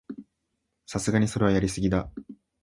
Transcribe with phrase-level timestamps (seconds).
[0.87, 2.09] さすがにそれはやりすぎだ